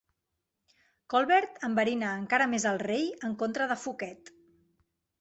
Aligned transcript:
Colbert 1.15 1.61
enverina 1.69 2.15
encara 2.23 2.49
més 2.57 2.67
al 2.73 2.83
rei 2.87 3.07
en 3.31 3.39
contra 3.45 3.71
de 3.75 3.81
Fouquet. 3.87 4.37